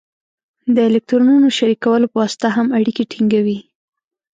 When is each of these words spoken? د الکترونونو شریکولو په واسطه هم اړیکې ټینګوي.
د 0.75 0.77
الکترونونو 0.89 1.47
شریکولو 1.57 2.05
په 2.11 2.17
واسطه 2.21 2.47
هم 2.55 2.67
اړیکې 2.77 3.03
ټینګوي. 3.11 3.59